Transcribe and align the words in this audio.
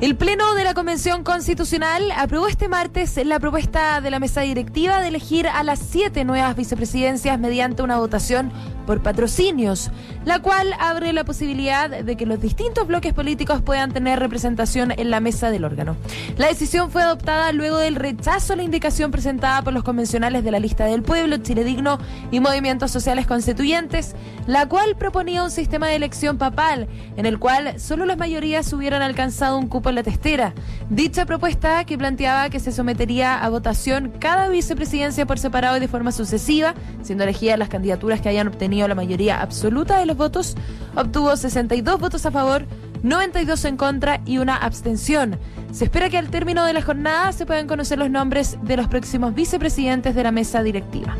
El 0.00 0.16
Pleno 0.16 0.54
de 0.54 0.64
la 0.64 0.72
Convención 0.72 1.24
Constitucional 1.24 2.10
aprobó 2.16 2.48
este 2.48 2.68
martes 2.68 3.20
la 3.22 3.38
propuesta 3.38 4.00
de 4.00 4.10
la 4.10 4.18
mesa 4.18 4.40
directiva 4.40 4.98
de 4.98 5.08
elegir 5.08 5.46
a 5.46 5.62
las 5.62 5.78
siete 5.78 6.24
nuevas 6.24 6.56
vicepresidencias 6.56 7.38
mediante 7.38 7.82
una 7.82 7.98
votación 7.98 8.50
por 8.86 9.02
patrocinios, 9.02 9.90
la 10.24 10.38
cual 10.38 10.74
abre 10.80 11.12
la 11.12 11.24
posibilidad 11.24 11.90
de 11.90 12.16
que 12.16 12.24
los 12.24 12.40
distintos 12.40 12.86
bloques 12.86 13.12
políticos 13.12 13.60
puedan 13.60 13.92
tener 13.92 14.18
representación 14.18 14.90
en 14.90 15.10
la 15.10 15.20
mesa 15.20 15.50
del 15.50 15.66
órgano. 15.66 15.96
La 16.38 16.48
decisión 16.48 16.90
fue 16.90 17.02
adoptada 17.02 17.52
luego 17.52 17.76
del 17.76 17.94
rechazo 17.94 18.54
a 18.54 18.56
la 18.56 18.62
indicación 18.62 19.10
presentada 19.10 19.60
por 19.62 19.74
los 19.74 19.84
convencionales 19.84 20.42
de 20.44 20.50
la 20.50 20.60
lista 20.60 20.86
del 20.86 21.02
pueblo, 21.02 21.36
Chile 21.36 21.62
Digno 21.62 21.98
y 22.30 22.40
Movimientos 22.40 22.90
Sociales 22.90 23.26
Constituyentes, 23.26 24.16
la 24.46 24.66
cual 24.66 24.96
proponía 24.96 25.44
un 25.44 25.50
sistema 25.50 25.88
de 25.88 25.96
elección 25.96 26.38
papal 26.38 26.88
en 27.18 27.26
el 27.26 27.38
cual 27.38 27.78
solo 27.78 28.06
las 28.06 28.16
mayorías 28.16 28.72
hubieran 28.72 29.02
alcanzado 29.02 29.58
un 29.58 29.68
cupo 29.68 29.89
la 29.92 30.02
testera. 30.02 30.54
Dicha 30.88 31.26
propuesta 31.26 31.84
que 31.84 31.98
planteaba 31.98 32.50
que 32.50 32.60
se 32.60 32.72
sometería 32.72 33.42
a 33.42 33.48
votación 33.48 34.12
cada 34.18 34.48
vicepresidencia 34.48 35.26
por 35.26 35.38
separado 35.38 35.76
y 35.76 35.80
de 35.80 35.88
forma 35.88 36.12
sucesiva, 36.12 36.74
siendo 37.02 37.24
elegidas 37.24 37.58
las 37.58 37.68
candidaturas 37.68 38.20
que 38.20 38.28
hayan 38.28 38.48
obtenido 38.48 38.88
la 38.88 38.94
mayoría 38.94 39.40
absoluta 39.40 39.98
de 39.98 40.06
los 40.06 40.16
votos, 40.16 40.56
obtuvo 40.96 41.36
62 41.36 42.00
votos 42.00 42.26
a 42.26 42.30
favor, 42.30 42.66
92 43.02 43.64
en 43.64 43.76
contra 43.76 44.20
y 44.26 44.38
una 44.38 44.56
abstención. 44.56 45.38
Se 45.72 45.84
espera 45.84 46.10
que 46.10 46.18
al 46.18 46.30
término 46.30 46.64
de 46.64 46.72
la 46.72 46.82
jornada 46.82 47.32
se 47.32 47.46
puedan 47.46 47.66
conocer 47.66 47.98
los 47.98 48.10
nombres 48.10 48.58
de 48.62 48.76
los 48.76 48.88
próximos 48.88 49.34
vicepresidentes 49.34 50.14
de 50.14 50.22
la 50.22 50.32
mesa 50.32 50.62
directiva. 50.62 51.16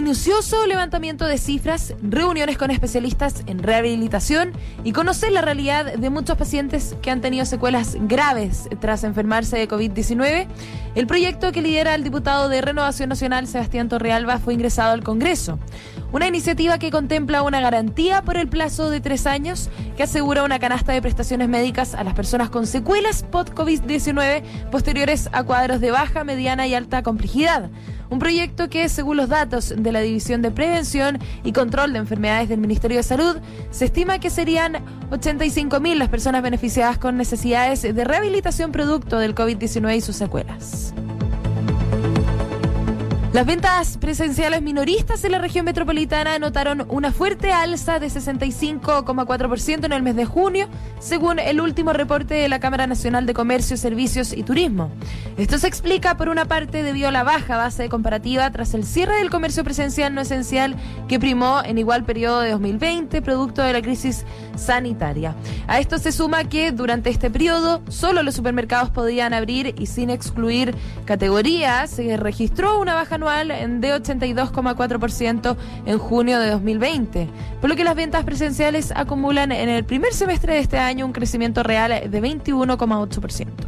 Minucioso 0.00 0.64
levantamiento 0.68 1.26
de 1.26 1.38
cifras, 1.38 1.92
reuniones 2.00 2.56
con 2.56 2.70
especialistas 2.70 3.42
en 3.48 3.60
rehabilitación 3.60 4.52
y 4.84 4.92
conocer 4.92 5.32
la 5.32 5.42
realidad 5.42 5.94
de 5.94 6.08
muchos 6.08 6.36
pacientes 6.38 6.94
que 7.02 7.10
han 7.10 7.20
tenido 7.20 7.44
secuelas 7.44 7.96
graves 8.02 8.68
tras 8.80 9.02
enfermarse 9.02 9.58
de 9.58 9.68
COVID-19, 9.68 10.46
el 10.94 11.06
proyecto 11.08 11.50
que 11.50 11.62
lidera 11.62 11.96
el 11.96 12.04
diputado 12.04 12.48
de 12.48 12.60
Renovación 12.60 13.08
Nacional, 13.08 13.48
Sebastián 13.48 13.88
Torrealba, 13.88 14.38
fue 14.38 14.54
ingresado 14.54 14.92
al 14.92 15.02
Congreso. 15.02 15.58
Una 16.12 16.28
iniciativa 16.28 16.78
que 16.78 16.92
contempla 16.92 17.42
una 17.42 17.60
garantía 17.60 18.22
por 18.22 18.36
el 18.36 18.46
plazo 18.46 18.90
de 18.90 19.00
tres 19.00 19.26
años 19.26 19.68
que 19.96 20.04
asegura 20.04 20.44
una 20.44 20.60
canasta 20.60 20.92
de 20.92 21.02
prestaciones 21.02 21.48
médicas 21.48 21.96
a 21.96 22.04
las 22.04 22.14
personas 22.14 22.50
con 22.50 22.68
secuelas 22.68 23.24
post-COVID-19 23.24 24.42
posteriores 24.70 25.28
a 25.32 25.42
cuadros 25.42 25.80
de 25.80 25.90
baja, 25.90 26.22
mediana 26.22 26.68
y 26.68 26.74
alta 26.74 27.02
complejidad. 27.02 27.68
Un 28.10 28.18
proyecto 28.18 28.70
que, 28.70 28.88
según 28.88 29.18
los 29.18 29.28
datos 29.28 29.74
de 29.76 29.92
la 29.92 30.00
División 30.00 30.40
de 30.42 30.50
Prevención 30.50 31.18
y 31.44 31.52
Control 31.52 31.92
de 31.92 31.98
Enfermedades 31.98 32.48
del 32.48 32.60
Ministerio 32.60 32.96
de 32.96 33.02
Salud, 33.02 33.36
se 33.70 33.86
estima 33.86 34.18
que 34.18 34.30
serían 34.30 34.84
85.000 35.10 35.94
las 35.96 36.08
personas 36.08 36.42
beneficiadas 36.42 36.98
con 36.98 37.16
necesidades 37.16 37.82
de 37.82 38.04
rehabilitación 38.04 38.72
producto 38.72 39.18
del 39.18 39.34
COVID-19 39.34 39.96
y 39.96 40.00
sus 40.00 40.16
secuelas. 40.16 40.94
Las 43.30 43.44
ventas 43.44 43.98
presenciales 43.98 44.62
minoristas 44.62 45.22
en 45.22 45.32
la 45.32 45.38
región 45.38 45.66
metropolitana 45.66 46.36
anotaron 46.36 46.86
una 46.88 47.12
fuerte 47.12 47.52
alza 47.52 47.98
de 47.98 48.06
65,4% 48.06 49.84
en 49.84 49.92
el 49.92 50.02
mes 50.02 50.16
de 50.16 50.24
junio, 50.24 50.66
según 50.98 51.38
el 51.38 51.60
último 51.60 51.92
reporte 51.92 52.32
de 52.32 52.48
la 52.48 52.58
Cámara 52.58 52.86
Nacional 52.86 53.26
de 53.26 53.34
Comercio, 53.34 53.76
Servicios 53.76 54.32
y 54.32 54.44
Turismo. 54.44 54.90
Esto 55.36 55.58
se 55.58 55.68
explica 55.68 56.16
por 56.16 56.30
una 56.30 56.46
parte 56.46 56.82
debido 56.82 57.08
a 57.08 57.12
la 57.12 57.22
baja 57.22 57.58
base 57.58 57.90
comparativa 57.90 58.50
tras 58.50 58.72
el 58.72 58.84
cierre 58.84 59.18
del 59.18 59.28
comercio 59.28 59.62
presencial 59.62 60.14
no 60.14 60.22
esencial 60.22 60.74
que 61.06 61.20
primó 61.20 61.60
en 61.62 61.76
igual 61.76 62.04
periodo 62.04 62.40
de 62.40 62.52
2020, 62.52 63.20
producto 63.20 63.60
de 63.60 63.74
la 63.74 63.82
crisis 63.82 64.24
sanitaria. 64.56 65.34
A 65.66 65.80
esto 65.80 65.98
se 65.98 66.12
suma 66.12 66.44
que 66.44 66.72
durante 66.72 67.10
este 67.10 67.28
periodo 67.28 67.82
solo 67.88 68.22
los 68.22 68.34
supermercados 68.34 68.88
podían 68.88 69.34
abrir 69.34 69.74
y 69.78 69.84
sin 69.84 70.08
excluir 70.08 70.74
categorías 71.04 71.90
se 71.90 72.16
registró 72.16 72.80
una 72.80 72.94
baja 72.94 73.17
anual 73.18 73.48
de 73.80 73.94
82,4% 73.94 75.56
en 75.86 75.98
junio 75.98 76.38
de 76.38 76.50
2020, 76.50 77.28
por 77.60 77.68
lo 77.68 77.76
que 77.76 77.84
las 77.84 77.96
ventas 77.96 78.24
presenciales 78.24 78.92
acumulan 78.94 79.52
en 79.52 79.68
el 79.68 79.84
primer 79.84 80.12
semestre 80.12 80.54
de 80.54 80.60
este 80.60 80.78
año 80.78 81.04
un 81.04 81.12
crecimiento 81.12 81.62
real 81.62 82.10
de 82.10 82.22
21,8%. 82.22 83.67